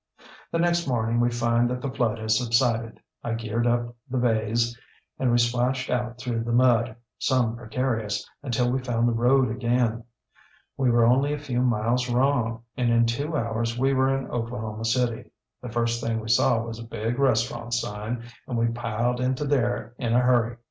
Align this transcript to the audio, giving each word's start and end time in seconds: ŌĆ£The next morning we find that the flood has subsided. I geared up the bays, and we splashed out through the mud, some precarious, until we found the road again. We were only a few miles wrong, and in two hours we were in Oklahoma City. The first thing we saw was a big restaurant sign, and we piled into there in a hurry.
ŌĆ£The 0.51 0.61
next 0.61 0.87
morning 0.87 1.19
we 1.19 1.29
find 1.29 1.69
that 1.69 1.79
the 1.79 1.91
flood 1.91 2.17
has 2.17 2.35
subsided. 2.39 2.99
I 3.23 3.35
geared 3.35 3.67
up 3.67 3.95
the 4.09 4.17
bays, 4.17 4.75
and 5.19 5.31
we 5.31 5.37
splashed 5.37 5.91
out 5.91 6.17
through 6.17 6.43
the 6.43 6.51
mud, 6.51 6.95
some 7.19 7.55
precarious, 7.55 8.27
until 8.41 8.71
we 8.71 8.81
found 8.83 9.07
the 9.07 9.11
road 9.13 9.51
again. 9.51 10.03
We 10.75 10.89
were 10.89 11.05
only 11.05 11.33
a 11.33 11.37
few 11.37 11.61
miles 11.61 12.09
wrong, 12.09 12.63
and 12.75 12.89
in 12.89 13.05
two 13.05 13.37
hours 13.37 13.77
we 13.77 13.93
were 13.93 14.09
in 14.17 14.31
Oklahoma 14.31 14.85
City. 14.85 15.29
The 15.61 15.69
first 15.69 16.03
thing 16.03 16.19
we 16.19 16.29
saw 16.29 16.63
was 16.63 16.79
a 16.79 16.83
big 16.83 17.19
restaurant 17.19 17.75
sign, 17.75 18.23
and 18.47 18.57
we 18.57 18.69
piled 18.69 19.19
into 19.19 19.45
there 19.45 19.93
in 19.99 20.13
a 20.15 20.19
hurry. 20.19 20.57